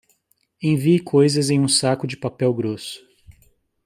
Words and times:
Envie 0.63 0.99
coisas 0.99 1.51
em 1.51 1.59
um 1.59 1.67
saco 1.67 2.07
de 2.07 2.17
papel 2.17 2.51
grosso. 2.55 3.05